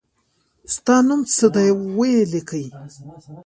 ستا 0.75 0.95
نوم 1.07 1.21
څه 1.35 1.47
دی 1.55 1.69
وي 1.95 2.13
لیکی 2.31 2.65